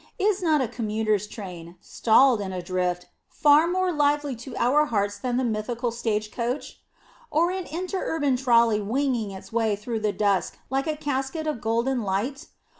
[0.17, 5.19] Is not a commuter's train, stalled in a drift, far more lively to our hearts
[5.19, 6.81] than the mythical stage coach?
[7.29, 11.61] Or an inter urban trolley winging its way through the dusk like a casket of
[11.61, 12.47] golden light?